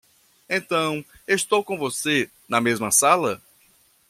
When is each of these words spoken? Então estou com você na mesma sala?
Então 0.49 1.05
estou 1.27 1.63
com 1.63 1.77
você 1.77 2.27
na 2.49 2.59
mesma 2.59 2.89
sala? 2.89 3.39